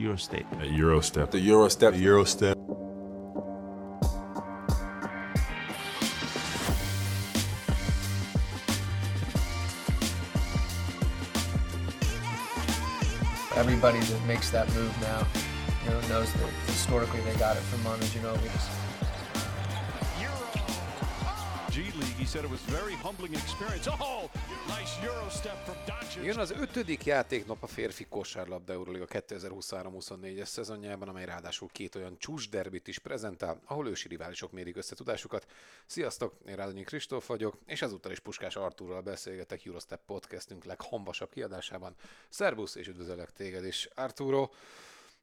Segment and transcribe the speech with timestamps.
[0.00, 0.46] Eurostep.
[0.62, 1.30] A Eurostep.
[1.30, 1.92] The Eurostep.
[1.92, 2.54] The Eurostep.
[13.56, 15.26] Everybody that makes that move now,
[15.84, 18.48] you know, knows that historically they got it from Manu Ginobili.
[21.70, 22.16] G League.
[22.18, 23.86] He said it was very humbling experience.
[23.88, 24.30] Oh,
[26.24, 32.50] Jön az ötödik játéknap a férfi kosárlabda Euroliga 2023-24-es szezonjában, amely ráadásul két olyan csúcs
[32.50, 35.46] derbit is prezentál, ahol ősi riválisok mérik össze tudásukat.
[35.86, 41.94] Sziasztok, én Rádonyi Kristóf vagyok, és ezúttal is Puskás Artúrral beszélgetek Eurostep podcastünk leghambasabb kiadásában.
[42.28, 44.50] Szervusz, és üdvözöllek téged is, Arturo.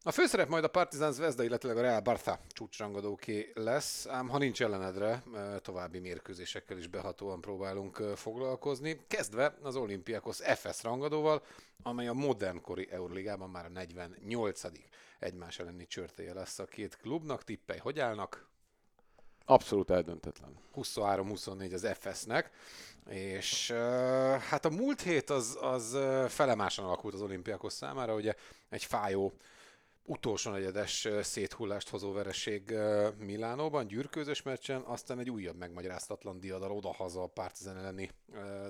[0.04, 4.62] A főszerep majd a Partizan Zvezda, illetve a Real Barca csúcsrangadóké lesz, ám ha nincs
[4.62, 5.24] ellenedre,
[5.62, 9.02] további mérkőzésekkel is behatóan próbálunk foglalkozni.
[9.08, 11.44] Kezdve az Olympiakos FS rangadóval,
[11.84, 14.62] amely a modernkori Euróligában már a 48
[15.20, 17.44] egymás elleni csörtéje lesz a két klubnak.
[17.44, 18.48] Tippej, hogy állnak?
[19.46, 20.60] Abszolút eldöntetlen.
[20.76, 22.52] 23-24 az FS-nek,
[23.10, 23.72] és
[24.50, 28.34] hát a múlt hét az, az felemásan alakult az olimpiákos számára, ugye
[28.70, 29.34] egy fájó
[30.10, 32.74] utolsó negyedes széthullást hozó vereség
[33.18, 38.10] Milánóban, gyűrkőzös meccsen, aztán egy újabb megmagyaráztatlan diadal odahaza a Partizan elleni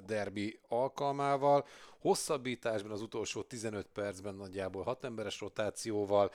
[0.05, 1.65] derbi alkalmával.
[1.99, 6.31] Hosszabbításban az utolsó 15 percben nagyjából 6 emberes rotációval,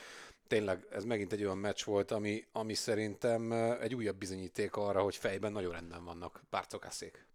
[0.47, 5.17] tényleg ez megint egy olyan meccs volt, ami, ami szerintem egy újabb bizonyíték arra, hogy
[5.17, 7.27] fejben nagyon rendben vannak párcokászék.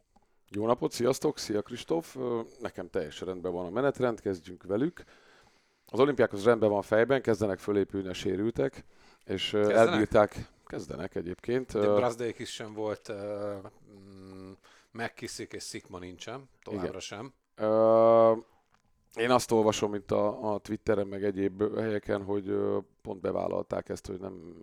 [0.50, 2.18] Jó napot, sziasztok, szia Kristóf!
[2.60, 5.04] Nekem teljesen rendben van a menetrend, kezdjünk velük.
[5.90, 8.84] Az olimpiákhoz rendben van fejben, kezdenek fölépülni a sérültek,
[9.26, 9.76] és kezdenek?
[9.76, 11.74] elbírták, kezdenek egyébként.
[11.74, 13.16] De Brazdeik is sem volt, uh,
[14.92, 17.00] McKissick és Szikma nincsen, továbbra Igen.
[17.00, 17.34] sem.
[17.62, 18.38] Uh,
[19.16, 22.58] én azt olvasom itt a, a Twitteren, meg egyéb helyeken, hogy
[23.02, 24.56] pont bevállalták ezt, hogy nem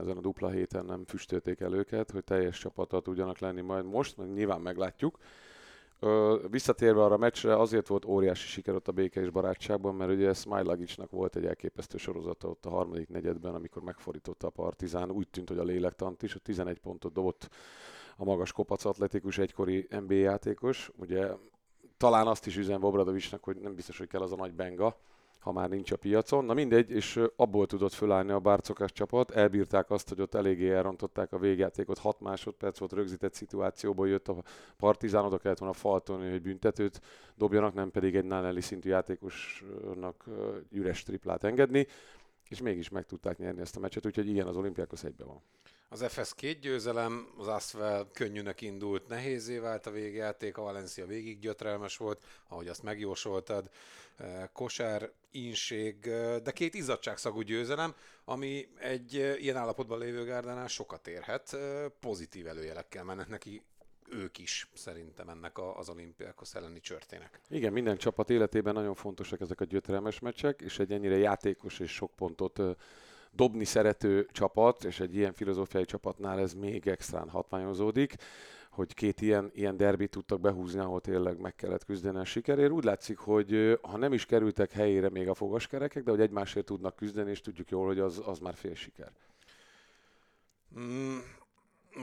[0.00, 4.16] ezen a dupla héten nem füstölték el őket, hogy teljes csapattal tudjanak lenni majd most,
[4.16, 5.18] mert nyilván meglátjuk.
[6.00, 10.10] Ö, visszatérve arra a meccsre, azért volt óriási siker ott a béke és barátságban, mert
[10.10, 15.28] ugye Smajlagicsnak volt egy elképesztő sorozata ott a harmadik negyedben, amikor megfordította a Partizán, úgy
[15.28, 17.48] tűnt, hogy a lélektant is, a 11 pontot dobott
[18.16, 21.28] a magas kopac atletikus egykori NBA játékos, ugye
[21.96, 24.96] talán azt is üzen Bobradovicsnak, hogy nem biztos, hogy kell az a nagy benga,
[25.46, 26.44] ha már nincs a piacon.
[26.44, 31.32] Na mindegy, és abból tudott fölállni a bárcokás csapat, elbírták azt, hogy ott eléggé elrontották
[31.32, 34.42] a végjátékot, 6 másodperc volt rögzített szituációból jött a
[34.76, 37.00] partizán, oda kellett volna faltolni, hogy büntetőt
[37.34, 40.24] dobjanak, nem pedig egy Náneli szintű játékosnak
[40.70, 41.86] üres triplát engedni,
[42.48, 45.42] és mégis meg tudták nyerni ezt a meccset, úgyhogy igen, az olimpiákos egyben van.
[45.88, 51.38] Az FS két győzelem, az Asvel könnyűnek indult, nehézé vált a végjáték, a Valencia végig
[51.38, 53.70] gyötrelmes volt, ahogy azt megjósoltad.
[54.52, 56.00] Kosár, inség,
[56.42, 61.56] de két izzadságszagú győzelem, ami egy ilyen állapotban lévő gárdánál sokat érhet.
[62.00, 63.62] Pozitív előjelekkel mennek neki
[64.10, 67.40] ők is szerintem ennek az olimpiákhoz elleni csörtének.
[67.48, 71.90] Igen, minden csapat életében nagyon fontosak ezek a gyötrelmes meccsek, és egy ennyire játékos és
[71.90, 72.60] sok pontot
[73.32, 78.14] dobni szerető csapat, és egy ilyen filozófiai csapatnál ez még extrán hatványozódik,
[78.76, 82.70] hogy két ilyen, ilyen derbit tudtak behúzni, ahol tényleg meg kellett küzdeni a sikerért.
[82.70, 86.96] Úgy látszik, hogy ha nem is kerültek helyére még a fogaskerekek, de hogy egymásért tudnak
[86.96, 89.12] küzdeni, és tudjuk jól, hogy az, az már fél siker.
[90.78, 91.18] Mm,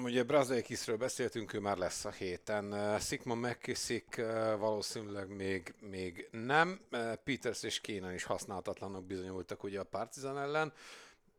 [0.03, 2.99] ugye Brazdeikisről beszéltünk, ő már lesz a héten.
[2.99, 4.15] Szikma McKissick
[4.59, 6.79] valószínűleg még, még nem.
[7.23, 10.73] Peters és Kénen is használhatatlanok bizonyultak ugye a Partizan ellen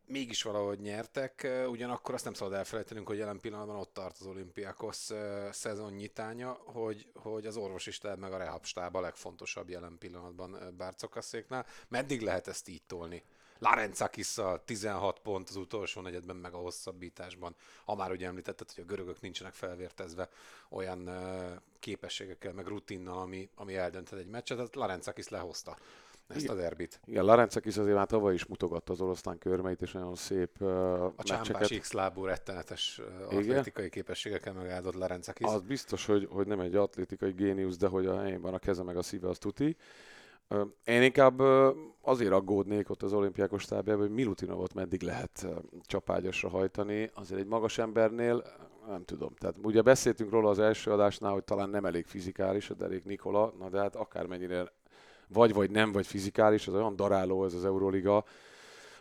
[0.06, 5.08] mégis valahogy nyertek, ugyanakkor azt nem szabad elfelejtenünk, hogy jelen pillanatban ott tart az olimpiákos
[5.50, 10.74] szezon nyitánya, hogy, hogy az orvosi stáb meg a rehab stáb a legfontosabb jelen pillanatban
[10.76, 11.66] Bárcokaszéknál.
[11.88, 13.22] Meddig lehet ezt így tolni?
[13.58, 17.54] Larencakisszal 16 pont az utolsó negyedben, meg a hosszabbításban.
[17.84, 20.28] Ha már ugye említetted, hogy a görögök nincsenek felvértezve
[20.68, 21.10] olyan
[21.78, 25.78] képességekkel, meg rutinnal, ami, ami eldönthet egy meccset, tehát Larencakis lehozta
[26.28, 27.00] ezt a derbit.
[27.04, 31.22] Igen, Larencakis azért már tavaly is mutogatta az oroszlán körmeit, és nagyon szép uh, A
[31.22, 33.00] csámpás X-lábú rettenetes
[33.30, 35.46] uh, atlétikai képességekkel megáldott Larencakis.
[35.46, 38.82] Az biztos, hogy, hogy nem egy atlétikai géniusz, de hogy a helyén van a keze
[38.82, 39.76] meg a szíve, az tuti.
[40.48, 45.56] Uh, én inkább uh, azért aggódnék ott az olimpiákos stábjában, hogy Milutinovot meddig lehet uh,
[45.82, 47.10] csapágyasra hajtani.
[47.14, 48.42] Azért egy magas embernél
[48.88, 49.34] nem tudom.
[49.34, 53.54] Tehát ugye beszéltünk róla az első adásnál, hogy talán nem elég fizikális a derék Nikola,
[53.58, 54.72] na de hát akármennyire
[55.34, 58.24] vagy vagy nem, vagy fizikális, az olyan daráló ez az Euroliga,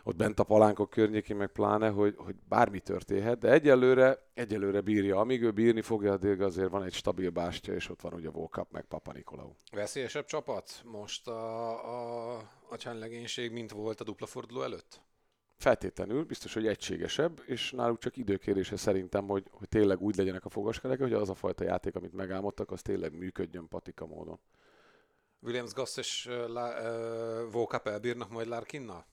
[0.06, 5.18] ott bent a palánkok környékén, meg pláne, hogy, hogy bármi történhet, de egyelőre, egyelőre bírja.
[5.18, 8.72] Amíg ő bírni fogja, addig azért van egy stabil bástya, és ott van ugye Volkap,
[8.72, 9.50] meg Papa Nikolau.
[9.72, 12.36] Veszélyesebb csapat most a, a,
[12.68, 15.02] a csendlegénység, mint volt a dupla forduló előtt?
[15.56, 20.48] Feltétlenül, biztos, hogy egységesebb, és náluk csak időkérése szerintem, hogy, hogy tényleg úgy legyenek a
[20.48, 24.38] fogaskerek, hogy az a fajta játék, amit megálmodtak, az tényleg működjön patika módon.
[25.44, 29.04] Williams Gass és uh, uh, Volkap elbírnak majd Larkinnal?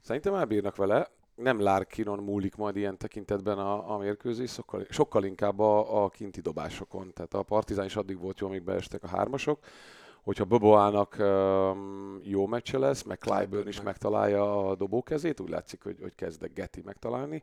[0.00, 1.10] Szerintem elbírnak vele.
[1.34, 6.40] Nem Larkinon múlik majd ilyen tekintetben a, a mérkőzés, sokkal, sokkal inkább a, a kinti
[6.40, 7.12] dobásokon.
[7.12, 9.58] Tehát a Partizán is addig volt jó, amíg beestek a hármasok.
[10.22, 15.96] Hogyha Boboának um, jó meccse lesz, meg Clyburn is megtalálja a dobókezét, úgy látszik, hogy,
[16.00, 17.42] hogy kezdek Getty megtalálni,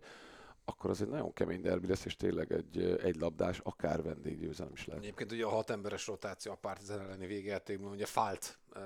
[0.66, 4.86] akkor az egy nagyon kemény derbi lesz, és tényleg egy, egy labdás, akár vendéggyőzelem is
[4.86, 5.04] lehet.
[5.04, 8.82] Egyébként ugye a hat emberes rotáció a Partizan elleni végjátékban, ugye Falt uh,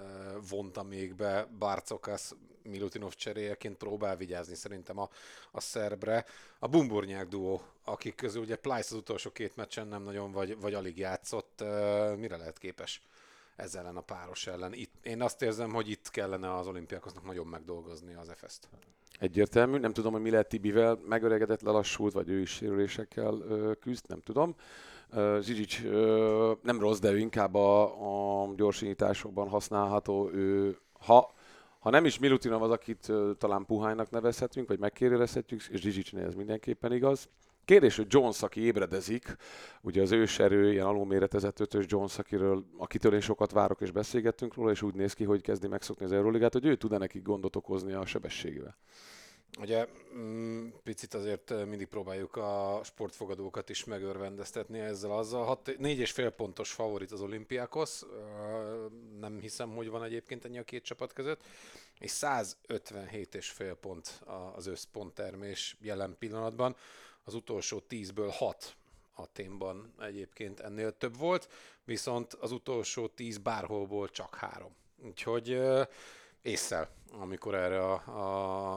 [0.49, 2.31] vonta még be Barcokas
[2.63, 5.09] Milutinov cseréjeként próbál vigyázni szerintem a,
[5.51, 6.25] a szerbre.
[6.59, 10.73] A Bumburnyák duó, akik közül ugye Plyce az utolsó két meccsen nem nagyon vagy, vagy
[10.73, 13.01] alig játszott, uh, mire lehet képes?
[13.55, 14.73] ez ellen a páros ellen.
[14.73, 18.67] Itt, én azt érzem, hogy itt kellene az olimpiákosnak nagyon megdolgozni az FS-t.
[19.19, 23.43] Egyértelmű, nem tudom, hogy mi lehet Tibivel, megöregedett, lelassult, vagy ő is sérülésekkel
[23.79, 24.55] küzd, nem tudom.
[25.41, 25.83] Zsizsics
[26.61, 30.29] nem rossz, de ő inkább a, a gyorsításokban használható.
[30.33, 31.33] Ő, ha,
[31.79, 36.93] ha nem is Milutinov az, akit talán puhánynak nevezhetünk, vagy megkérdezhetjük, és Zsizsicsnél ez mindenképpen
[36.93, 37.29] igaz,
[37.65, 39.35] Kérdés, hogy Jones, aki ébredezik,
[39.81, 44.71] ugye az őserő, ilyen alulméretezett ötös Jones, akiről, akitől én sokat várok és beszélgettünk róla,
[44.71, 47.93] és úgy néz ki, hogy kezdi megszokni az Euroligát, hogy ő tud-e nekik gondot okozni
[47.93, 48.77] a sebességével.
[49.59, 55.45] Ugye mm, picit azért mindig próbáljuk a sportfogadókat is megörvendeztetni ezzel azzal.
[55.45, 58.05] Hat, négy és fél pontos favorit az olimpiákhoz,
[59.19, 61.41] nem hiszem, hogy van egyébként ennyi a két csapat között,
[61.99, 64.23] és 157 és fél pont
[64.55, 66.75] az összponttermés jelen pillanatban
[67.25, 68.75] az utolsó tízből hat
[69.15, 71.49] a témban egyébként ennél több volt,
[71.83, 74.75] viszont az utolsó tíz bárholból csak három.
[75.03, 75.61] Úgyhogy
[76.41, 77.93] észszel, amikor erre a,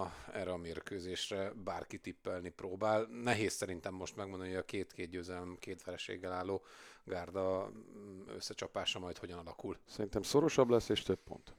[0.02, 3.02] a, erre a mérkőzésre bárki tippelni próbál.
[3.22, 6.62] Nehéz szerintem most megmondani, hogy a két-két győzelem, két vereséggel álló
[7.04, 7.70] gárda
[8.26, 9.76] összecsapása majd hogyan alakul.
[9.86, 11.54] Szerintem szorosabb lesz és több pont.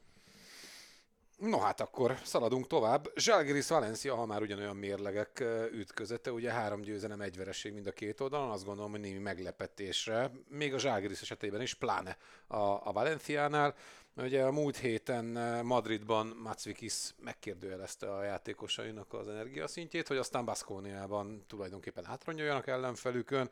[1.40, 3.12] No hát akkor szaladunk tovább.
[3.16, 8.20] Zsalgiris Valencia, ha már ugyanolyan mérlegek ütközete, ugye három győzelem, egy vereség mind a két
[8.20, 13.76] oldalon, azt gondolom, hogy némi meglepetésre, még a Zsalgiris esetében is, pláne a, a Valenciánál.
[14.16, 15.26] Ugye a múlt héten
[15.66, 23.50] Madridban Macvikis megkérdőjelezte a játékosainak az energiaszintjét, hogy aztán Baszkóniában tulajdonképpen átronyoljanak ellenfelükön.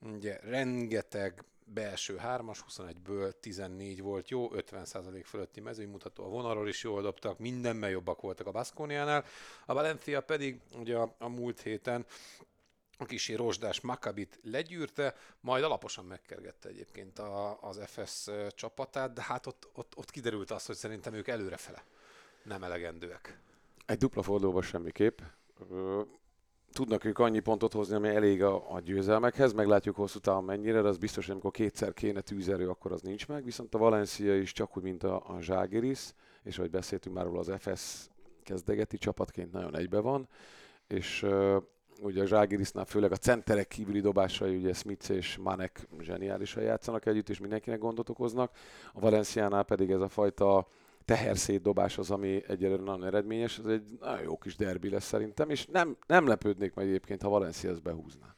[0.00, 7.02] Ugye rengeteg belső hármas, 21-ből 14 volt jó, 50% fölötti mezőnymutató a vonalról is jól
[7.02, 9.24] dobtak, mindenben jobbak voltak a Baszkóniánál.
[9.66, 12.06] A Valencia pedig ugye a, a múlt héten
[12.98, 19.46] a kisi rozsdás Makabit legyűrte, majd alaposan megkergette egyébként a, az FS csapatát, de hát
[19.46, 21.84] ott, ott, ott kiderült az, hogy szerintem ők előrefele
[22.42, 23.38] nem elegendőek.
[23.86, 25.18] Egy dupla fordulóban semmiképp
[26.72, 30.88] tudnak ők annyi pontot hozni, ami elég a, a győzelmekhez, meglátjuk hosszú távon mennyire, de
[30.88, 34.52] az biztos, hogy amikor kétszer kéne tűzerő, akkor az nincs meg, viszont a Valencia is
[34.52, 38.08] csak úgy, mint a, a Zságiris, és ahogy beszéltünk már róla, az FS
[38.42, 40.28] kezdegeti csapatként nagyon egybe van,
[40.86, 41.62] és uh,
[42.00, 47.28] ugye a Zságirisnál főleg a centerek kívüli dobásai, ugye Smith és Manek zseniálisan játszanak együtt,
[47.28, 48.50] és mindenkinek gondot okoznak.
[48.92, 50.66] A Valenciánál pedig ez a fajta
[51.08, 55.66] teherszétdobás az, ami egyelőre nagyon eredményes, ez egy nagyon jó kis derbi lesz szerintem, és
[55.66, 58.34] nem, nem lepődnék meg egyébként, ha Valencia ezt behúzná.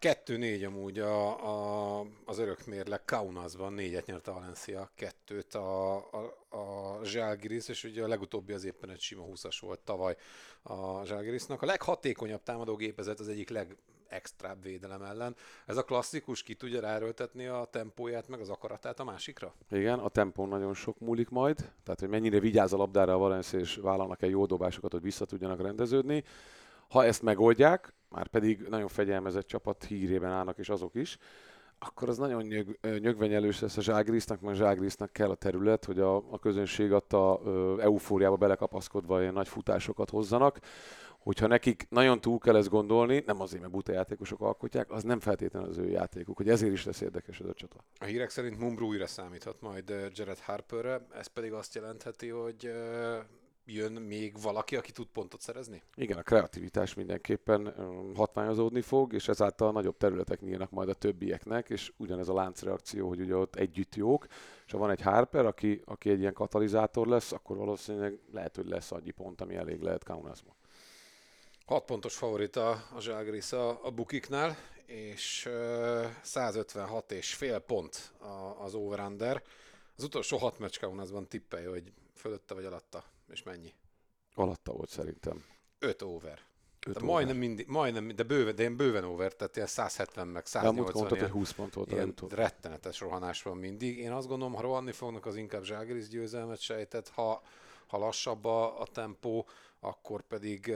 [0.00, 6.98] 2-4 amúgy a, a, az örökmérleg Kaunasban, négyet nyert a Valencia, kettőt a, a, a
[7.04, 10.16] Zsálgiris, és ugye a legutóbbi az éppen egy sima 20-as volt tavaly
[10.62, 11.62] a Zsálgirisnak.
[11.62, 13.76] A leghatékonyabb támadógépezet az egyik leg
[14.08, 15.36] extra védelem ellen.
[15.66, 19.54] Ez a klasszikus ki tudja ráerőltetni a tempóját, meg az akaratát a másikra?
[19.70, 23.58] Igen, a tempó nagyon sok múlik majd, tehát hogy mennyire vigyáz a labdára a Valencia,
[23.58, 26.24] és vállalnak egy jó dobásokat, hogy vissza tudjanak rendeződni.
[26.88, 31.18] Ha ezt megoldják, már pedig nagyon fegyelmezett csapat hírében állnak, és azok is,
[31.78, 36.16] akkor az nagyon nyög, nyögvenyelős lesz a Zságrisznak, mert Zságrisznak kell a terület, hogy a,
[36.16, 37.40] a közönség adta
[37.80, 40.58] eufóriába belekapaszkodva ilyen nagy futásokat hozzanak
[41.24, 45.20] hogyha nekik nagyon túl kell ezt gondolni, nem azért, mert buta játékosok alkotják, az nem
[45.20, 47.76] feltétlenül az ő játékuk, hogy ezért is lesz érdekes ez a csata.
[47.98, 52.72] A hírek szerint Mumbrú újra számíthat majd Jared Harperre, ez pedig azt jelentheti, hogy
[53.66, 55.82] jön még valaki, aki tud pontot szerezni?
[55.94, 57.74] Igen, a kreativitás mindenképpen
[58.14, 63.20] hatványozódni fog, és ezáltal nagyobb területek nyílnak majd a többieknek, és ugyanez a láncreakció, hogy
[63.20, 64.26] ugye ott együtt jók,
[64.66, 68.68] és ha van egy Harper, aki, aki egy ilyen katalizátor lesz, akkor valószínűleg lehet, hogy
[68.68, 70.54] lesz annyi pont, ami elég lehet Kaunasma.
[71.64, 74.56] 6 pontos favorita a Zságris a, a bukiknál,
[74.86, 79.42] és uh, 156 és fél pont a, az over-under.
[79.96, 83.72] Az utolsó hat meccs Kaunasban tippelj, hogy fölötte vagy alatta, és mennyi?
[84.34, 85.44] Alatta volt szerintem.
[85.78, 86.40] 5 over.
[86.86, 90.42] Öt De majdnem mindig, majdnem, de bőven, de én bőven over, tehát ilyen 170 meg
[90.42, 93.98] De 180 amúgy mondtad, hogy 20 pont volt ilyen rettenetes rohanás van mindig.
[93.98, 97.42] Én azt gondolom, ha rohanni fognak, az inkább Zságris győzelmet sejtett, ha,
[97.86, 99.46] ha lassabb a, a tempó,
[99.84, 100.74] akkor pedig,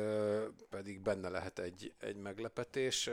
[0.70, 3.06] pedig benne lehet egy, egy meglepetés.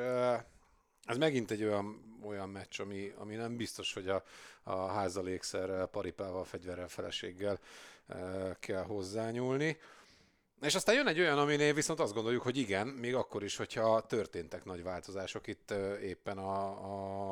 [1.06, 4.24] Ez megint egy olyan, olyan meccs, ami, ami nem biztos, hogy a,
[4.64, 7.60] a házalékszerrel, paripával, fegyverrel, feleséggel
[8.60, 9.78] kell hozzányúlni.
[10.62, 14.02] És aztán jön egy olyan, aminél viszont azt gondoljuk, hogy igen, még akkor is, hogyha
[14.02, 16.66] történtek nagy változások itt éppen a,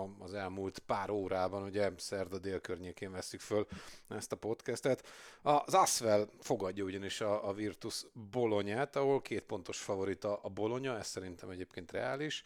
[0.02, 3.68] a, az elmúlt pár órában, ugye szerda dél környékén veszük föl
[4.08, 5.08] ezt a podcastet.
[5.42, 11.08] Az Asvel fogadja ugyanis a, a Virtus Bolonyát, ahol két pontos favorita a Bolonya, ez
[11.08, 12.44] szerintem egyébként reális,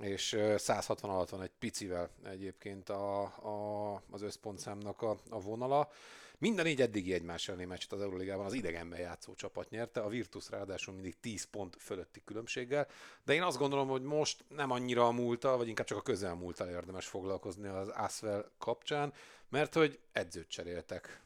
[0.00, 5.88] és ö, 160 alatt van egy picivel egyébként a, a, az összpontszámnak a, a vonala.
[6.38, 10.08] Mind a négy eddigi egymás elleni meccset az Euroligában az idegenben játszó csapat nyerte, a
[10.08, 12.88] Virtus ráadásul mindig 10 pont fölötti különbséggel,
[13.24, 16.68] de én azt gondolom, hogy most nem annyira a múltal, vagy inkább csak a közelmúltal
[16.68, 19.12] érdemes foglalkozni az Asvel kapcsán,
[19.48, 21.20] mert hogy edzőt cseréltek.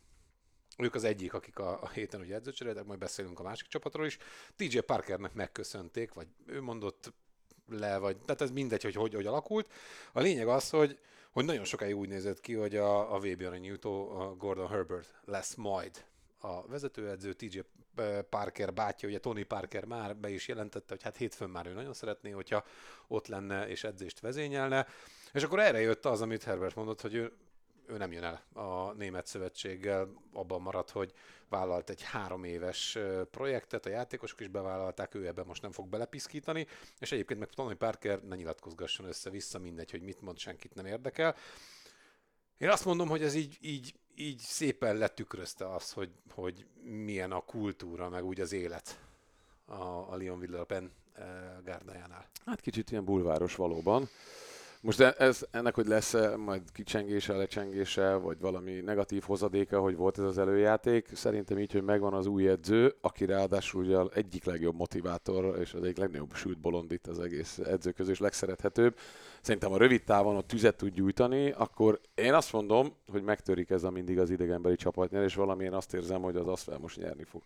[0.79, 4.07] Ők az egyik, akik a, a héten ugye edzőt cseréltek, majd beszélünk a másik csapatról
[4.07, 4.19] is.
[4.57, 7.13] TJ Parkernek megköszönték, vagy ő mondott
[7.69, 9.73] le, vagy tehát ez mindegy, hogy hogy, hogy alakult.
[10.13, 10.99] A lényeg az, hogy
[11.31, 15.55] hogy nagyon sokáig úgy nézett ki, hogy a, a VB aranyújtó a Gordon Herbert lesz
[15.55, 16.05] majd
[16.41, 17.61] a vezetőedző, TJ
[18.31, 21.93] Parker bátyja, ugye Tony Parker már be is jelentette, hogy hát hétfőn már ő nagyon
[21.93, 22.65] szeretné, hogyha
[23.09, 24.87] ott lenne és edzést vezényelne.
[25.33, 27.33] És akkor erre jött az, amit Herbert mondott, hogy ő,
[27.91, 31.13] ő nem jön el a német szövetséggel, abban maradt, hogy
[31.49, 32.99] vállalt egy három éves
[33.31, 36.67] projektet, a játékosok is bevállalták, ő ebben most nem fog belepiszkítani,
[36.99, 41.37] és egyébként meg Tony Parker ne nyilatkozgasson össze-vissza, mindegy, hogy mit mond, senkit nem érdekel.
[42.59, 47.41] Én azt mondom, hogy ez így, így, így szépen letükrözte azt, hogy, hogy milyen a
[47.41, 49.01] kultúra, meg úgy az élet
[49.65, 50.93] a, a Lyon Villepen
[51.65, 52.29] gárdájánál.
[52.45, 54.09] Hát kicsit ilyen bulváros valóban.
[54.83, 60.19] Most e- ez, ennek, hogy lesz-e majd kicsengése, lecsengése, vagy valami negatív hozadéka, hogy volt
[60.19, 64.75] ez az előjáték, szerintem így, hogy megvan az új edző, aki ráadásul ugye egyik legjobb
[64.75, 68.97] motivátor, és az egyik legnagyobb sült bolond itt az egész edző közül, és legszerethetőbb.
[69.41, 73.85] Szerintem a rövid távon ott tüzet tud gyújtani, akkor én azt mondom, hogy megtörik ez
[73.85, 77.43] a mindig az idegenbeli csapatnyer, és valamilyen azt érzem, hogy az Asvel most nyerni fog.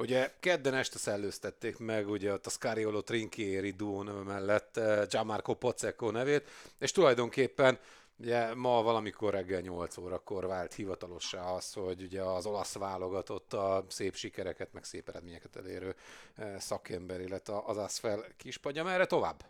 [0.00, 6.10] Ugye kedden este szellőztették meg ugye a Scariolo Trinkieri duó neve mellett eh, Gianmarco Pozzecco
[6.10, 7.78] nevét, és tulajdonképpen
[8.18, 13.84] ugye ma valamikor reggel 8 órakor vált hivatalossá az, hogy ugye az olasz válogatott a
[13.88, 15.94] szép sikereket, meg szép eredményeket elérő
[16.34, 19.44] eh, szakember, illetve az Asfel kispadja, merre tovább?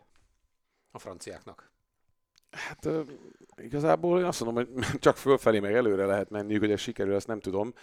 [0.91, 1.71] A franciáknak.
[2.51, 3.01] Hát ö,
[3.57, 7.27] igazából én azt mondom, hogy csak fölfelé meg előre lehet menniük, hogy ez sikerül, ezt
[7.27, 7.73] nem tudom.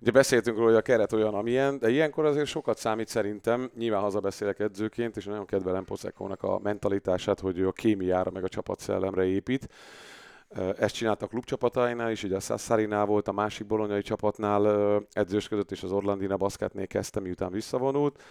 [0.00, 3.70] Ugye beszéltünk róla, hogy a keret olyan, amilyen, de ilyenkor azért sokat számít szerintem.
[3.76, 8.48] Nyilván hazabeszélek edzőként, és nagyon kedvelem Pocekónak a mentalitását, hogy ő a kémiára meg a
[8.48, 9.68] csapatszellemre épít.
[10.76, 15.82] Ezt csinálta a klubcsapatainál is, ugye a Sassarinál volt a másik bolonyai csapatnál edzősködött, és
[15.82, 18.22] az Orlandina Basketnél kezdte, miután visszavonult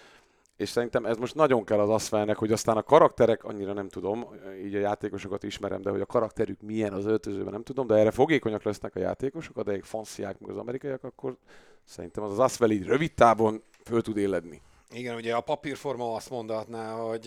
[0.60, 4.26] és szerintem ez most nagyon kell az Asfelnek, hogy aztán a karakterek, annyira nem tudom,
[4.64, 8.10] így a játékosokat ismerem, de hogy a karakterük milyen az öltözőben nem tudom, de erre
[8.10, 11.36] fogékonyak lesznek a játékosok, a derék fanciák meg az amerikaiak, akkor
[11.84, 14.62] szerintem az az Asfel így rövid távon föl tud éledni.
[14.90, 17.22] Igen, ugye a papírforma azt mondatná, hogy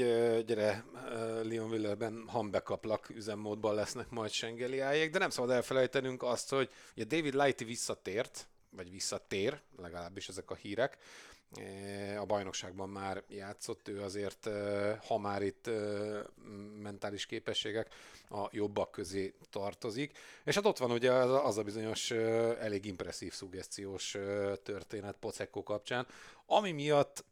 [0.46, 0.86] gyere,
[1.44, 7.64] Willerben hambekaplak üzemmódban lesznek majd Sengeliájék, de nem szabad elfelejtenünk azt, hogy ugye David Lighty
[7.66, 10.98] visszatért, vagy visszatér, legalábbis ezek a hírek,
[12.20, 15.72] a bajnokságban már játszott, ő azért, e, ha már itt e,
[16.82, 17.94] mentális képességek
[18.30, 20.18] a jobbak közé tartozik.
[20.44, 22.16] És hát ott van ugye az a, bizonyos e,
[22.60, 26.08] elég impresszív szuggesztiós e, történet Pocekko kapcsán,
[26.46, 27.26] ami miatt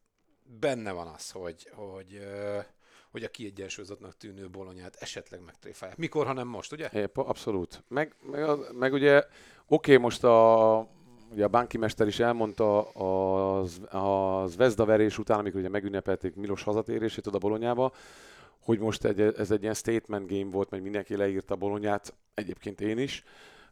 [0.59, 2.67] benne van az, hogy, hogy, e,
[3.11, 5.97] hogy a kiegyensúlyozottnak tűnő bolonyát esetleg megtréfálják.
[5.97, 6.89] Mikor, ha nem most, ugye?
[6.93, 7.83] Épp, abszolút.
[7.87, 9.23] Meg, meg, meg ugye,
[9.67, 10.77] oké, most a,
[11.31, 16.63] ugye a Bánki mester is elmondta az, az Vezda verés után, amikor ugye megünnepelték Milos
[16.63, 17.91] hazatérését oda Bolonyába,
[18.59, 22.97] hogy most egy, ez egy ilyen statement game volt, meg mindenki leírta Bolonyát, egyébként én
[22.97, 23.23] is,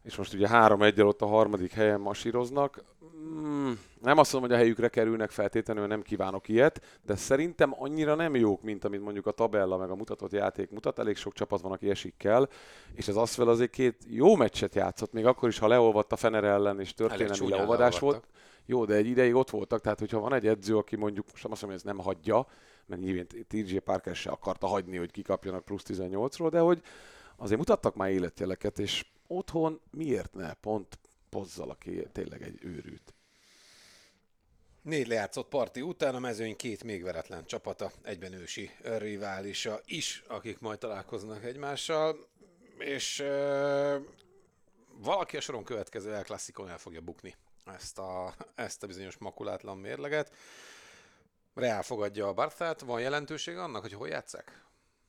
[0.02, 2.84] és most ugye három egyel ott a harmadik helyen masíroznak.
[3.16, 8.14] Mm, nem azt mondom, hogy a helyükre kerülnek feltétlenül, nem kívánok ilyet, de szerintem annyira
[8.14, 10.98] nem jók, mint amit mondjuk a tabella meg a mutatott játék mutat.
[10.98, 12.48] Elég sok csapat van, aki esik kell,
[12.94, 16.44] és az Asvel azért két jó meccset játszott, még akkor is, ha leolvadt a Fener
[16.44, 18.26] ellen, és történelmi leolvadás volt.
[18.66, 21.52] Jó, de egy ideig ott voltak, tehát hogyha van egy edző, aki mondjuk, most nem
[21.52, 22.46] azt mondom, hogy ez nem hagyja,
[22.86, 26.82] mert nyilván TJ Parker se akarta hagyni, hogy kikapjanak plusz 18-ról, de hogy
[27.36, 30.54] azért mutattak már életjeleket, és otthon miért ne?
[30.54, 33.14] Pont Pozzal, aki tényleg egy őrült.
[34.82, 40.58] Négy lejátszott parti után a mezőny két még veretlen csapata, egyben ősi riválisa is, akik
[40.58, 42.28] majd találkoznak egymással,
[42.78, 44.00] és e,
[44.88, 47.34] valaki a soron következő El Classicon el fogja bukni
[47.64, 50.34] ezt a, ezt a bizonyos makulátlan mérleget.
[51.54, 54.64] Reál fogadja a Barthát, van jelentősége annak, hogy hol játszák?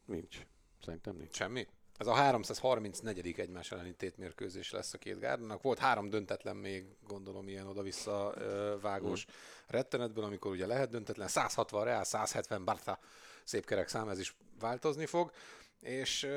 [0.05, 0.37] Nincs.
[0.83, 1.35] Szerintem nincs.
[1.35, 1.67] Semmi?
[2.01, 3.39] Ez a 334.
[3.39, 5.61] egymás elleni tétmérkőzés lesz a két gárdának.
[5.61, 8.33] Volt három döntetlen még, gondolom, ilyen oda-vissza
[8.81, 9.33] vágós mm.
[9.67, 11.27] rettenetből, amikor ugye lehet döntetlen.
[11.27, 12.99] 160 Real, 170 Bartha,
[13.43, 15.31] szép kerek szám, ez is változni fog.
[15.81, 16.27] És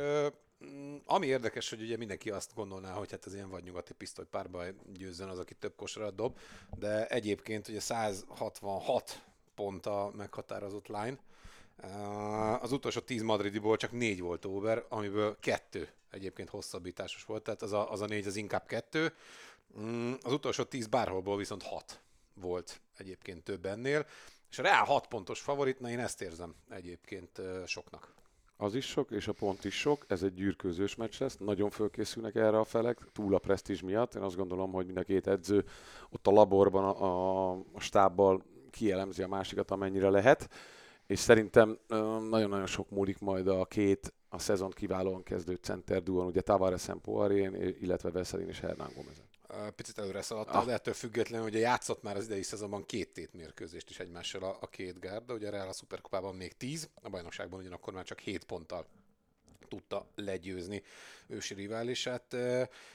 [0.65, 4.27] mm, ami érdekes, hogy ugye mindenki azt gondolná, hogy hát ez ilyen vagy nyugati pisztoly
[4.31, 6.39] párba győzzön az, aki több kosarat dob,
[6.79, 9.23] de egyébként ugye 166
[9.55, 11.19] pont a meghatározott line,
[12.61, 17.73] az utolsó 10 madridiból csak négy volt over, amiből kettő egyébként hosszabbításos volt, tehát az
[17.73, 19.13] a, az a négy az inkább kettő.
[19.79, 22.01] Mm, az utolsó 10 bárholból viszont hat
[22.35, 24.07] volt egyébként több ennél,
[24.51, 28.15] és a Real 6 pontos favorit, na én ezt érzem egyébként soknak.
[28.57, 30.05] Az is sok, és a pont is sok.
[30.09, 31.37] Ez egy gyűrkőzős meccs lesz.
[31.37, 34.15] Nagyon fölkészülnek erre a felek, túl a presztízs miatt.
[34.15, 35.65] Én azt gondolom, hogy mind a két edző
[36.11, 40.49] ott a laborban, a, a stábbal kielemzi a másikat, amennyire lehet
[41.07, 41.79] és szerintem
[42.29, 47.55] nagyon-nagyon sok múlik majd a két a szezon kiválóan kezdő center duon, ugye Tavaresen Poirien,
[47.81, 49.25] illetve Veszelin és Hernán Gomezen.
[49.77, 50.67] Picit előre szaladtál, ah.
[50.67, 54.67] de ettől függetlenül ugye játszott már az idei szezonban két tétmérkőzést is egymással a, a
[54.67, 58.87] két gárda, ugye Real a Superkupában még 10, a bajnokságban ugyanakkor már csak 7 ponttal
[59.69, 60.83] tudta legyőzni
[61.27, 62.37] ősi riválisát.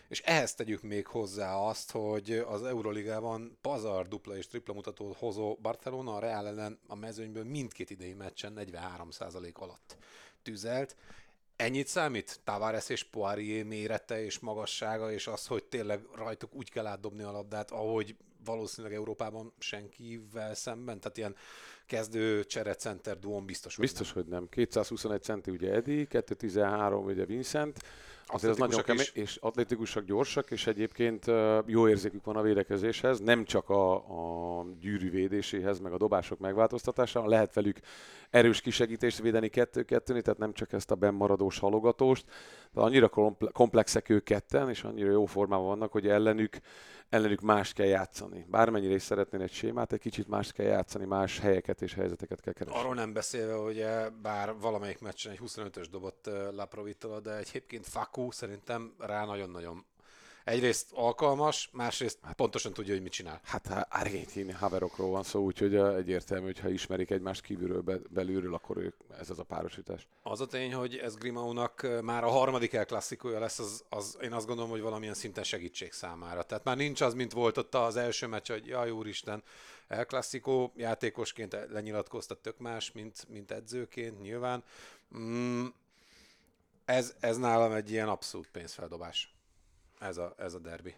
[0.08, 5.56] És ehhez tegyük még hozzá azt, hogy az Euroligában pazar dupla és tripla mutatót hozó
[5.62, 9.98] Barcelona a Real ellen a mezőnyből mindkét idei meccsen 43% alatt
[10.42, 10.96] tüzelt.
[11.56, 12.40] Ennyit számít?
[12.44, 17.32] Tavares és Poirier mérete és magassága, és az, hogy tényleg rajtuk úgy kell átdobni a
[17.32, 21.36] labdát, ahogy valószínűleg Európában senkivel szemben, tehát ilyen
[21.90, 22.42] kezdő
[22.78, 24.24] center duon biztos, hogy Biztos, nem.
[24.24, 24.48] hogy nem.
[24.50, 27.80] 221 centi ugye Edi, 213 ugye Vincent,
[28.32, 31.26] azért az nagyon kemény, és atletikusak, gyorsak, és egyébként
[31.66, 33.94] jó érzékük van a védekezéshez, nem csak a,
[34.60, 37.80] a gyűrű védéséhez, meg a dobások megváltoztatására, lehet velük
[38.30, 42.26] erős kisegítést védeni kettő-kettőni, tehát nem csak ezt a bennmaradós halogatóst,
[42.72, 43.10] de annyira
[43.52, 46.58] komplexek ők ketten, és annyira jó formában vannak, hogy ellenük
[47.10, 48.46] ellenük más kell játszani.
[48.50, 52.54] Bármennyire is szeretnél egy sémát, egy kicsit más kell játszani, más helyeket és helyzeteket kell
[52.54, 52.80] keresni.
[52.80, 53.86] Arról nem beszélve, hogy
[54.22, 59.86] bár valamelyik meccsen egy 25-ös dobott Laprovitola, de egyébként Faku szerintem rá nagyon-nagyon
[60.50, 63.40] egyrészt alkalmas, másrészt hát, pontosan tudja, hogy mit csinál.
[63.44, 68.96] Hát argentini haverokról van szó, úgyhogy egyértelmű, hogy ha ismerik egymást kívülről, belülről, akkor ők,
[69.20, 70.08] ez az a párosítás.
[70.24, 74.34] Az a tény, hogy ez Grimaunak már a harmadik el klasszikója lesz, az, az, én
[74.34, 76.44] azt gondolom, hogy valamilyen szinten segítség számára.
[76.44, 79.44] Tehát már nincs az, mint volt ott az első meccs, hogy jaj úristen,
[79.88, 84.64] el klasszikó játékosként lenyilatkoztat tök más, mint, mint edzőként nyilván.
[85.18, 85.66] Mm,
[86.86, 89.39] ez, ez nálam egy ilyen abszolút pénzfeldobás
[90.00, 90.96] ez a, ez a derbi.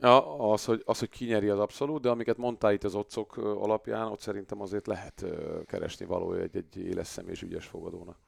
[0.00, 4.06] Ja, az, hogy, az, hogy kinyeri az abszolút, de amiket mondtál itt az otcok alapján,
[4.06, 5.24] ott szerintem azért lehet
[5.66, 8.18] keresni valója egy, egy éles személyes ügyes fogadónak.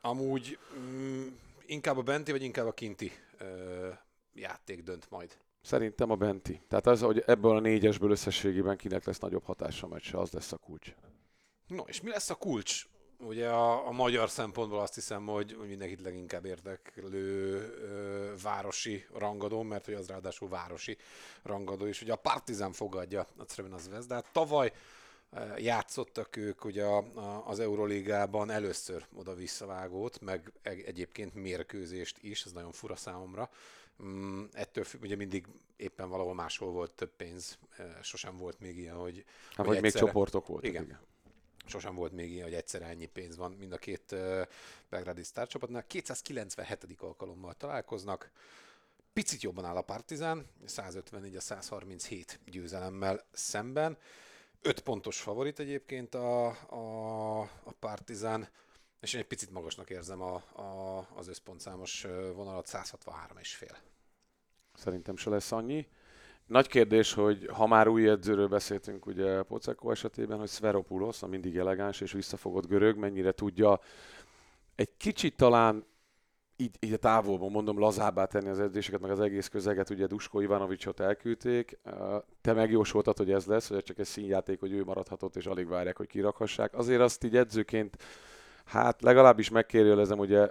[0.00, 1.26] Amúgy mm,
[1.66, 3.88] inkább a benti, vagy inkább a kinti ö,
[4.34, 5.38] játék dönt majd?
[5.62, 6.60] Szerintem a benti.
[6.68, 10.52] Tehát az, hogy ebből a négyesből összességében kinek lesz nagyobb hatása a meccse, az lesz
[10.52, 10.94] a kulcs.
[11.66, 12.86] No, és mi lesz a kulcs?
[13.18, 19.84] Ugye a, a magyar szempontból azt hiszem, hogy mindenkit leginkább érdeklő ö, városi rangadó, mert
[19.84, 20.96] hogy az ráadásul városi
[21.42, 24.26] rangadó, és ugye a Partizán fogadja a Crevena Zvezdát.
[24.32, 24.72] Tavaly
[25.56, 32.52] játszottak ők ugye a, a, az Euroligában először oda visszavágót, meg egyébként mérkőzést is, ez
[32.52, 33.50] nagyon fura számomra.
[34.02, 37.58] Mm, ettől függ, ugye mindig éppen valahol máshol volt több pénz,
[38.02, 39.24] sosem volt még ilyen, hogy...
[39.48, 40.70] Hát, hogy, hogy még csoportok voltak.
[40.70, 40.82] Igen.
[40.82, 40.98] igen
[41.66, 44.14] sosem volt még ilyen, hogy egyszer ennyi pénz van mind a két
[44.88, 45.86] belgrádi sztárcsapatnál.
[45.86, 46.86] 297.
[46.98, 48.30] alkalommal találkoznak.
[49.12, 53.98] Picit jobban áll a Partizán, 154 a 137 győzelemmel szemben.
[54.62, 58.48] 5 pontos favorit egyébként a, a, a Partizán,
[59.00, 62.02] és én egy picit magasnak érzem a, a, az összpontszámos
[62.34, 63.76] vonalat, 163 és fél.
[64.74, 65.88] Szerintem se lesz annyi.
[66.46, 71.56] Nagy kérdés, hogy ha már új edzőről beszéltünk ugye Pocekko esetében, hogy Sveropoulos, a mindig
[71.56, 73.80] elegáns és visszafogott görög, mennyire tudja
[74.74, 75.84] egy kicsit talán
[76.56, 80.40] így, így a távolban mondom, lazábbá tenni az edzéseket, meg az egész közeget, ugye Dusko
[80.40, 81.78] Ivanovicsot elküldték,
[82.40, 85.68] te megjósoltad, hogy ez lesz, hogy ez csak egy színjáték, hogy ő maradhatott, és alig
[85.68, 86.74] várják, hogy kirakhassák.
[86.74, 87.96] Azért azt így edzőként,
[88.64, 90.50] hát legalábbis megkérdőjelezem, ugye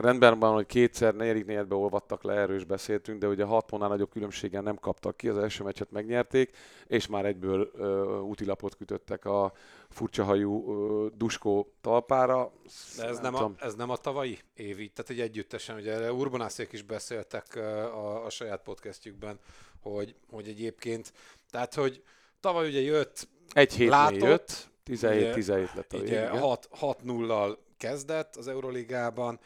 [0.00, 3.90] rendben van, hogy kétszer negyedik negyedbe olvadtak le, erről is beszéltünk, de ugye hat pontnál
[3.90, 6.56] nagyobb különbséggel nem kaptak ki, az első meccset megnyerték,
[6.86, 9.52] és már egyből uh, útilapot kütöttek a
[9.88, 12.52] furcsa hajú uh, Duskó talpára.
[12.96, 16.12] De ez nem, nem a, ez nem a tavalyi év így, tehát egy együttesen, ugye
[16.12, 19.38] Urbanászék is beszéltek a, a saját podcastjükben,
[19.82, 21.12] hogy, hogy egyébként,
[21.50, 22.02] tehát hogy
[22.40, 29.40] tavaly ugye jött, egy hét jött, 17-17 lett a ugye 6-0-al kezdett az Euroligában,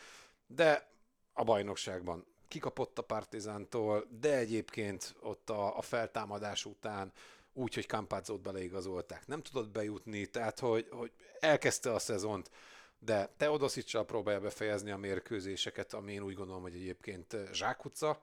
[0.54, 0.90] de
[1.32, 7.12] a bajnokságban kikapott a Partizántól, de egyébként ott a, a feltámadás után
[7.52, 9.26] úgy, hogy Kampázzót beleigazolták.
[9.26, 12.50] Nem tudott bejutni, tehát hogy, hogy elkezdte a szezont,
[12.98, 18.22] de Teodosicsal próbálja befejezni a mérkőzéseket, ami én úgy gondolom, hogy egyébként zsákutca.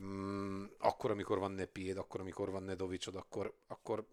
[0.00, 4.06] Mm, akkor, amikor van Nepied, akkor, amikor van Nedovicsod, akkor, akkor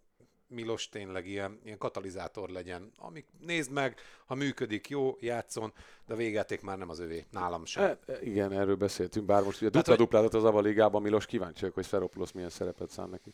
[0.49, 2.91] Milos tényleg ilyen, ilyen katalizátor legyen.
[2.97, 5.73] Amik, nézd meg, ha működik, jó, játszon,
[6.07, 7.83] de a végjáték már nem az övé, nálam sem.
[7.83, 11.73] E, e igen, erről beszéltünk, bár most ugye dupla dupládat az Ava Ligában, Milos kíváncsiak,
[11.73, 13.33] hogy Sferopoulos milyen szerepet szán neki.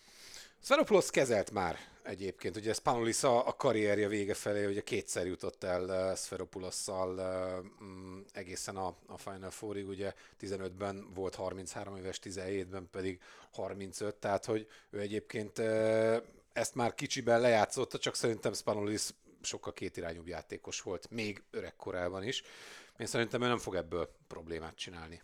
[0.65, 5.83] Sferopoulos kezelt már egyébként, ugye Spanulis a, a karrierje vége felé, ugye kétszer jutott el
[5.83, 12.87] uh, Sferopoulosszal uh, um, egészen a, a Final Fourig, ugye 15-ben volt 33 éves, 17-ben
[12.91, 13.19] pedig
[13.51, 16.15] 35, tehát hogy ő egyébként uh,
[16.55, 19.09] ezt már kicsiben lejátszotta, csak szerintem Spanulis
[19.41, 22.43] sokkal kétirányúbb játékos volt, még öregkorában is.
[22.97, 25.21] Én szerintem ő nem fog ebből problémát csinálni.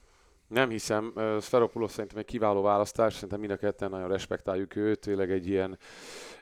[0.48, 5.32] Nem hiszem, Sferopoulos szerintem egy kiváló választás, szerintem mind a ketten nagyon respektáljuk őt, tényleg
[5.32, 5.78] egy ilyen,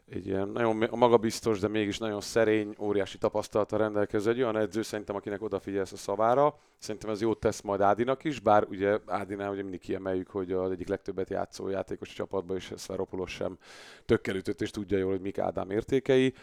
[0.09, 5.15] egy ilyen nagyon magabiztos, de mégis nagyon szerény, óriási tapasztalata rendelkező, egy olyan edző szerintem,
[5.15, 6.59] akinek odafigyelsz a szavára.
[6.77, 10.71] Szerintem ez jót tesz majd Ádinak is, bár ugye Ádinál ugye mindig kiemeljük, hogy az
[10.71, 13.57] egyik legtöbbet játszó játékos a csapatban, és Sferopoulos sem
[14.05, 16.33] tökkel ütött, és tudja jól, hogy mik Ádám értékei.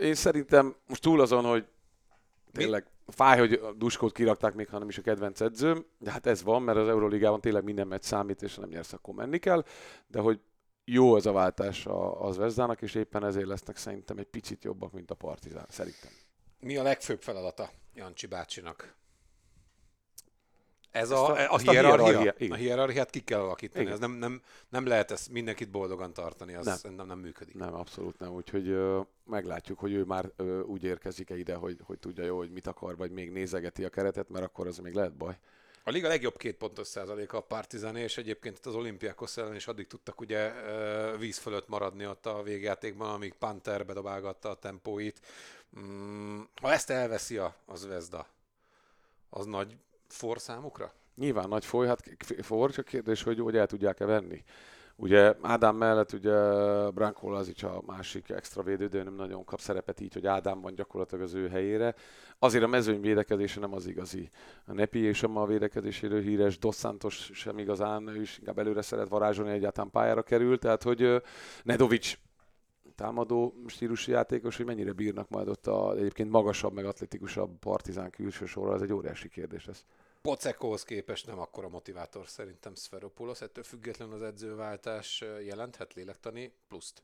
[0.00, 1.66] Én szerintem most túl azon, hogy
[2.52, 6.42] tényleg fáj, hogy a Duskót kirakták még, hanem is a kedvenc edzőm, de hát ez
[6.42, 9.64] van, mert az Euróligában tényleg minden meccs számít, és nem nyersz, akkor menni kell,
[10.06, 10.40] de hogy
[10.90, 11.86] jó az a váltás
[12.18, 16.10] az Vezdának, és éppen ezért lesznek szerintem egy picit jobbak, mint a Partizán, szerintem.
[16.60, 18.96] Mi a legfőbb feladata Jancsi bácsinak?
[20.90, 22.34] Ez a, a, a, hierarchia?
[22.38, 23.82] A, a hierarchiát ki kell alakítani.
[23.82, 23.94] Igen.
[23.94, 27.54] Ez nem, nem, nem lehet ezt mindenkit boldogan tartani, az nem, nem, nem működik.
[27.54, 28.32] Nem, abszolút nem.
[28.32, 32.50] Úgyhogy ö, meglátjuk, hogy ő már ö, úgy érkezik-e ide, hogy, hogy tudja jó, hogy
[32.50, 35.38] mit akar, vagy még nézegeti a keretet, mert akkor az még lehet baj.
[35.88, 39.86] A liga legjobb két pontos százaléka a Partizan, és egyébként az olimpiákos ellen is addig
[39.86, 40.52] tudtak ugye
[41.16, 45.20] víz fölött maradni ott a végjátékban, amíg Panther bedobálgatta a tempóit.
[45.80, 48.26] Mm, ha ezt elveszi a, az Vezda,
[49.30, 49.76] az nagy
[50.08, 50.92] for számukra?
[51.14, 52.02] Nyilván nagy foly, hát
[52.40, 54.44] for, csak kérdés, hogy hogy el tudják-e venni.
[55.00, 56.32] Ugye Ádám mellett ugye
[56.90, 60.74] Branko Lazic a másik extra védő, de nem nagyon kap szerepet így, hogy Ádám van
[60.74, 61.94] gyakorlatilag az ő helyére.
[62.38, 64.30] Azért a mezőny védekezése nem az igazi.
[64.66, 69.08] A Nepi és a védekezéséről híres, Dos Santos sem igazán, ő is inkább előre szeret
[69.08, 71.22] varázsolni, egyáltalán pályára kerül, tehát hogy
[71.62, 72.18] Nedovic
[72.94, 78.46] támadó stílusú játékos, hogy mennyire bírnak majd ott a egyébként magasabb, meg atletikusabb partizán külső
[78.46, 79.84] sorra, ez egy óriási kérdés lesz.
[80.28, 87.02] Pocekóhoz képest nem akkora motivátor szerintem Sferopoulos, ettől függetlenül az edzőváltás jelenthet lélektani pluszt.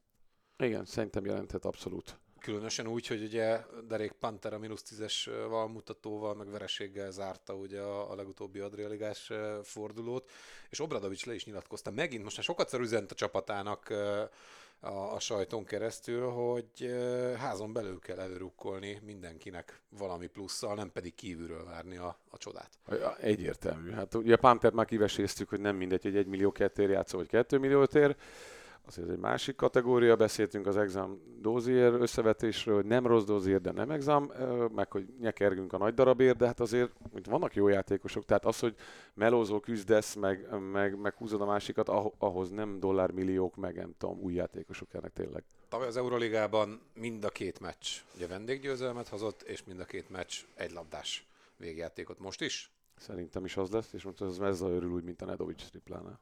[0.59, 2.19] Igen, szerintem jelenthet abszolút.
[2.39, 8.11] Különösen úgy, hogy ugye Derek Panther a mínusz tízes valmutatóval, meg vereséggel zárta ugye a,
[8.11, 9.33] a legutóbbi adrialigás
[9.63, 10.31] fordulót,
[10.71, 11.91] és Obradovics le is nyilatkozta.
[11.91, 13.93] Megint most már sokat üzent a csapatának
[14.81, 16.95] a, a sajton keresztül, hogy
[17.39, 22.71] házon belül kell előrukkolni mindenkinek valami plusszal, nem pedig kívülről várni a, a csodát.
[23.21, 23.91] Egyértelmű.
[23.91, 27.29] Hát ugye a Panther már kiveséztük, hogy nem mindegy, hogy egy millió kettér játszó, vagy
[27.29, 28.17] kettő millió tér
[28.87, 33.73] azért ez egy másik kategória, beszéltünk az exam dozier összevetésről, hogy nem rossz dozier, de
[33.73, 34.31] nem exam,
[34.75, 38.59] meg hogy nyekergünk a nagy darabért, de hát azért mint vannak jó játékosok, tehát az,
[38.59, 38.75] hogy
[39.15, 44.35] melózó küzdesz, meg, meg, meg húzod a másikat, ahhoz nem dollármilliók, meg nem tudom, új
[44.35, 45.45] játékosok ennek tényleg.
[45.69, 50.35] Tavaly az Euroligában mind a két meccs ugye vendéggyőzelmet hozott, és mind a két meccs
[50.55, 52.19] egy labdás végjátékot.
[52.19, 52.71] Most is?
[52.97, 56.21] Szerintem is az lesz, és most az Mezza örül úgy, mint a Nedovics triplánál.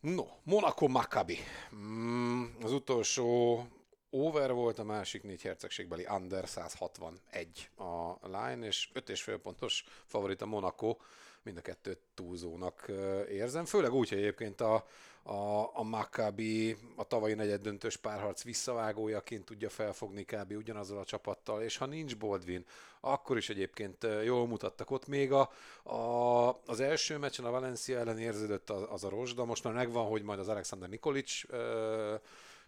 [0.00, 1.38] No, Monaco Maccabi.
[1.74, 3.62] Mm, az utolsó
[4.10, 10.46] over volt, a másik négy hercegségbeli under 161 a line, és 5,5 pontos favorit a
[10.46, 10.96] Monaco.
[11.42, 12.92] mind a kettőt túlzónak
[13.28, 13.64] érzem.
[13.64, 14.86] Főleg úgy, hogy egyébként a,
[15.28, 20.52] a, a Maccabi a tavalyi negyeddöntős párharc visszavágójaként tudja felfogni kb.
[20.56, 22.64] ugyanazzal a csapattal, és ha nincs Baldwin,
[23.00, 25.06] akkor is egyébként jól mutattak ott.
[25.06, 25.50] Még a,
[25.82, 30.06] a, az első meccsen a Valencia ellen érződött az, az a rozsda, most már megvan,
[30.06, 31.30] hogy majd az Alexander Nikolic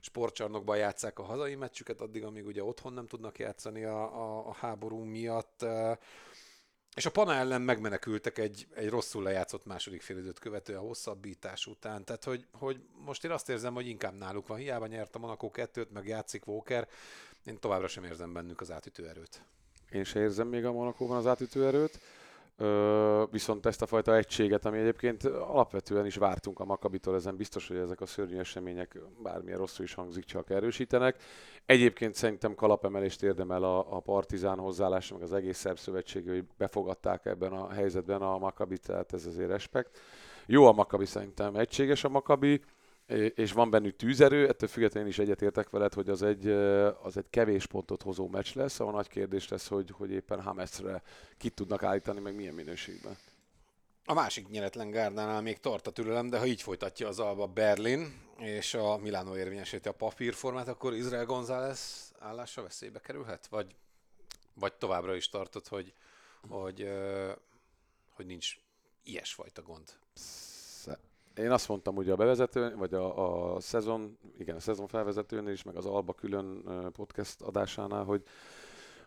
[0.01, 4.53] sportcsarnokban játszák a hazai meccsüket, addig, amíg ugye otthon nem tudnak játszani a, a, a
[4.53, 5.65] háború miatt.
[6.95, 12.05] És a Pana ellen megmenekültek egy, egy rosszul lejátszott második félidőt követő a hosszabbítás után.
[12.05, 14.59] Tehát, hogy, hogy most én azt érzem, hogy inkább náluk van.
[14.59, 16.89] Hiába nyert a Monaco 2-t, meg játszik Walker.
[17.45, 19.43] Én továbbra sem érzem bennük az átütő erőt.
[19.91, 22.01] Én sem érzem még a Monakóban az átütő erőt.
[23.31, 27.77] Viszont ezt a fajta egységet, ami egyébként alapvetően is vártunk a Makabitól, ezen biztos, hogy
[27.77, 31.23] ezek a szörnyű események bármilyen rosszul is hangzik, csak erősítenek.
[31.67, 37.27] Egyébként szerintem kalapemelést érdemel a, a Partizán hozzáállása, meg az egész szerb szövetség, hogy befogadták
[37.27, 39.99] ebben a helyzetben a Makabit, tehát ez azért respekt.
[40.47, 42.61] Jó a Makabi szerintem, egységes a Makabi,
[43.35, 46.49] és van bennük tűzerő, ettől függetlenül is egyetértek veled, hogy az egy,
[47.03, 51.03] az egy kevés pontot hozó meccs lesz, ahol nagy kérdés lesz, hogy, hogy éppen Hamesre
[51.39, 53.17] kit tudnak állítani, meg milyen minőségben.
[54.05, 58.29] A másik nyeretlen gárdánál még tart a türelem, de ha így folytatja az Alba Berlin,
[58.39, 63.47] és a Milánó érvényesíti a papírformát, akkor Izrael González állása veszélybe kerülhet?
[63.47, 63.75] Vagy,
[64.55, 65.93] vagy továbbra is tartod, hogy,
[66.49, 66.91] hogy,
[68.09, 68.57] hogy nincs
[69.03, 69.89] ilyesfajta gond?
[71.41, 75.63] Én azt mondtam ugye a bevezető, vagy a, a szezon, igen, a szezon felvezetőnél is,
[75.63, 78.23] meg az Alba külön podcast adásánál, hogy,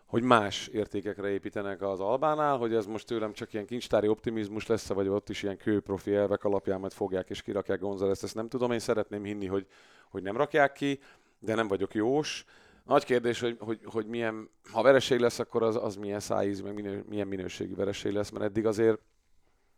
[0.06, 4.88] hogy más értékekre építenek az Albánál, hogy ez most tőlem csak ilyen kincstári optimizmus lesz,
[4.88, 8.72] vagy ott is ilyen kőprofi elvek alapján majd fogják és kirakják González, ezt nem tudom,
[8.72, 9.68] én szeretném hinni, hogy,
[10.10, 11.00] hogy nem rakják ki,
[11.40, 12.46] de nem vagyok jós.
[12.84, 16.74] Nagy kérdés, hogy, hogy, hogy milyen, ha vereség lesz, akkor az, az milyen szájíz, meg
[16.74, 19.00] minő, milyen minőségű vereség lesz, mert eddig azért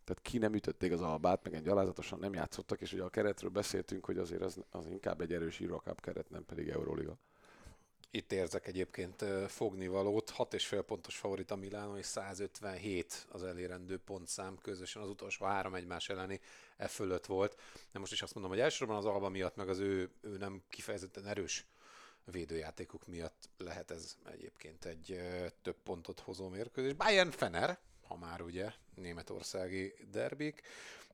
[0.05, 3.49] tehát ki nem ütötték az albát, meg egy gyalázatosan nem játszottak, és ugye a keretről
[3.49, 7.17] beszéltünk, hogy azért az, az inkább egy erős Eurocup keret, nem pedig Euróliga.
[8.11, 15.01] Itt érzek egyébként fognivalót, 6,5 pontos favorit a Milánó, és 157 az elérendő pontszám közösen,
[15.01, 16.39] az utolsó három egymás elleni
[16.77, 17.59] e fölött volt.
[17.91, 20.61] De most is azt mondom, hogy elsősorban az Alba miatt, meg az ő, ő nem
[20.69, 21.65] kifejezetten erős
[22.31, 25.21] védőjátékuk miatt lehet ez egyébként egy
[25.61, 26.93] több pontot hozó mérkőzés.
[26.93, 30.61] Bayern Fener, ha már ugye németországi derbik.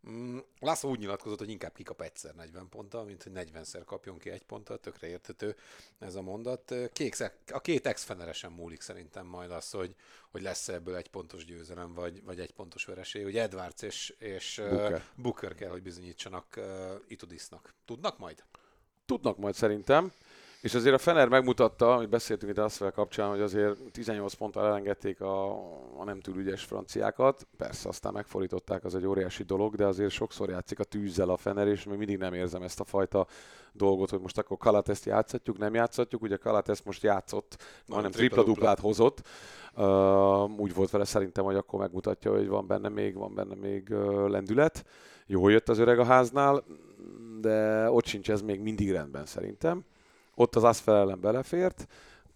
[0.10, 4.30] Mm, László úgy nyilatkozott, hogy inkább kikap egyszer 40 ponttal, mint hogy 40-szer kapjon ki
[4.30, 5.56] egy ponttal, tökre értető
[5.99, 6.75] ez a mondat.
[6.93, 7.15] Kék,
[7.51, 9.95] a két ex feneresen múlik szerintem majd az, hogy,
[10.32, 13.25] hogy lesz ebből egy pontos győzelem, vagy, vagy egy pontos vereség.
[13.25, 15.04] Ugye Edwards és, és Booker.
[15.15, 16.65] Booker kell, hogy bizonyítsanak uh,
[17.08, 17.73] Itudisznak.
[17.86, 18.43] Tudnak majd?
[19.06, 20.13] Tudnak majd szerintem.
[20.62, 25.21] És azért a Fener megmutatta, amit beszéltünk itt azt kapcsán, hogy azért 18 ponttal elengedték
[25.21, 25.52] a,
[26.00, 27.47] a nem túl ügyes franciákat.
[27.58, 31.67] Persze, aztán megfordították, az egy óriási dolog, de azért sokszor játszik a tűzzel a Fener,
[31.67, 33.28] és még mindig nem érzem ezt a fajta
[33.74, 36.21] dolgot, hogy most akkor Kalateszt játszhatjuk, nem játszhatjuk.
[36.21, 39.21] Ugye Kalateszt most játszott, majdnem tripla-duplát hozott.
[39.76, 43.88] Uh, úgy volt vele szerintem, hogy akkor megmutatja, hogy van benne még, van benne még
[43.89, 44.86] uh, lendület.
[45.26, 46.63] Jól jött az öreg a háznál,
[47.39, 49.84] de ott sincs ez még mindig rendben szerintem
[50.36, 51.88] ott az Asfer ellen belefért,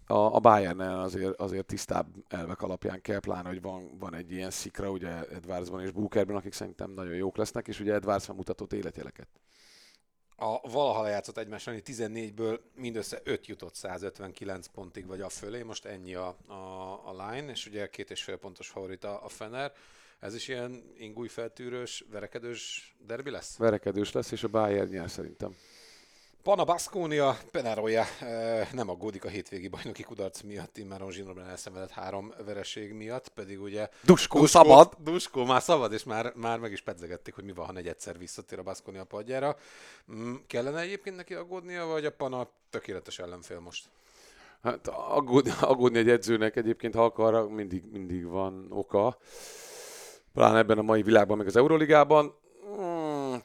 [0.08, 4.52] a, a bayern azért, azért tisztább elvek alapján kell, pláne, hogy van, van egy ilyen
[4.52, 9.28] szikra, ugye Edwardsban és Bookerben, akik szerintem nagyon jók lesznek, és ugye Edwards mutatott életjeleket.
[10.38, 16.16] A valaha lejátszott egymás 14-ből mindössze 5 jutott 159 pontig, vagy a fölé, most ennyi
[16.16, 16.54] a, a,
[17.06, 19.74] a line, és ugye két és fél pontos favorit a, a Fener.
[20.20, 23.58] Ez is ilyen ingúj feltűrős, verekedős derbi lesz?
[23.58, 25.56] Verekedős lesz, és a Bayern nyer szerintem.
[26.46, 28.04] Pana Baskonia, Penaroja
[28.72, 33.90] nem aggódik a hétvégi bajnoki kudarc miatt, immáron zsinórban elszenvedett három vereség miatt, pedig ugye...
[34.04, 34.94] Duskó, Duskó szabad!
[35.00, 38.60] Duskó már szabad, és már, már meg is pedzegették, hogy mi van, ha negyedszer visszatér
[38.60, 39.56] a Baskonia padjára.
[40.14, 43.86] Mm, kellene egyébként neki aggódnia, vagy a Pana tökéletes ellenfél most?
[44.64, 49.18] Hát aggódni, aggódni egy edzőnek egyébként, ha akar, mindig, mindig van oka.
[50.34, 52.36] Pláne ebben a mai világban, meg az Euroligában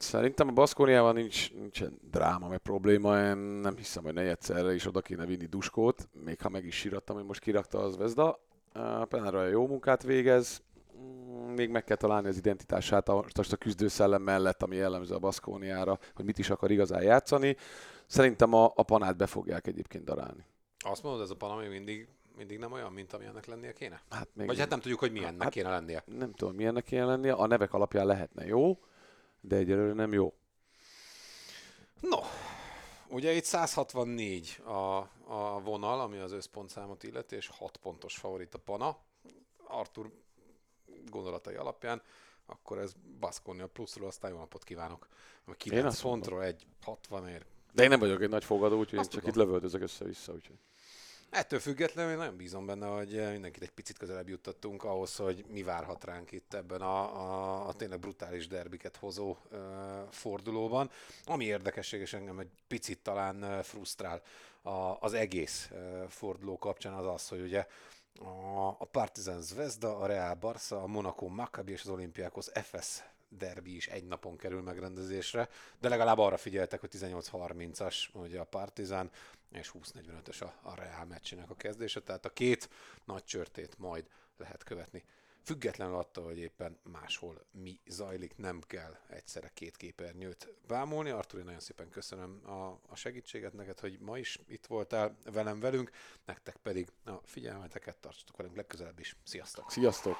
[0.01, 3.19] Szerintem a Baszkóniával nincs, nincsen dráma, meg probléma.
[3.19, 7.17] Én nem hiszem, hogy egyszerre is oda kéne vinni Duskót, még ha meg is sírattam,
[7.17, 8.41] hogy most kirakta az Vezda.
[9.09, 10.63] Penara jó munkát végez,
[11.01, 15.99] mm, még meg kell találni az identitását a, a küzdőszellem mellett, ami jellemző a Baszkóniára,
[16.15, 17.57] hogy mit is akar igazán játszani.
[18.07, 20.45] Szerintem a, a panát be fogják egyébként darálni.
[20.79, 24.01] Azt mondod, ez a pana még mindig mindig nem olyan, mint amilyennek lennie kéne?
[24.11, 26.03] Hát még Vagy hát nem tudjuk, hogy milyennek hát, kéne lennie.
[26.07, 27.33] Nem tudom, milyennek kéne lennie.
[27.33, 28.79] A nevek alapján lehetne jó,
[29.41, 30.35] de egyelőre nem jó.
[32.01, 32.19] No,
[33.09, 38.59] ugye itt 164 a, a vonal, ami az összpontszámot illeti, és 6 pontos favorit a
[38.59, 38.99] Pana.
[39.67, 40.13] Artur
[41.07, 42.03] gondolatai alapján
[42.51, 45.09] akkor ez Baszkonia pluszról, aztán jó napot kívánok.
[45.45, 46.23] Ami Én 9 azt mondom.
[46.23, 47.45] fontról egy 60 ér.
[47.73, 49.29] De én nem vagyok egy nagy fogadó, úgyhogy csak tudom.
[49.29, 50.33] itt lövöldözök össze-vissza.
[50.33, 50.59] Úgyhogy.
[51.31, 55.63] Ettől függetlenül én nagyon bízom benne, hogy mindenkit egy picit közelebb juttattunk ahhoz, hogy mi
[55.63, 59.59] várhat ránk itt ebben a, a, a tényleg brutális derbiket hozó uh,
[60.11, 60.91] fordulóban.
[61.25, 64.23] Ami érdekesség, és engem egy picit talán frusztrál
[64.63, 67.67] a, az egész uh, forduló kapcsán az az, hogy ugye
[68.21, 73.77] a, a Partizan Zvezda, a Real Barca, a Monaco Maccabi és az Olympiakos FS derbi
[73.77, 75.49] is egy napon kerül megrendezésre,
[75.81, 79.11] de legalább arra figyeltek, hogy 18-30-as ugye a Partizan,
[79.51, 82.69] és 20-45-ös a, a Real meccsének a kezdése, tehát a két
[83.05, 85.05] nagy csörtét majd lehet követni.
[85.43, 91.11] Függetlenül attól, hogy éppen máshol mi zajlik, nem kell egyszerre két képernyőt bámulni.
[91.11, 95.61] Artur, én nagyon szépen köszönöm a, a segítséget neked, hogy ma is itt voltál velem
[95.61, 95.91] velünk,
[96.25, 99.17] nektek pedig a figyelmeteket tartsatok velünk legközelebb is.
[99.25, 99.71] Sziasztok!
[99.71, 100.17] Sziasztok!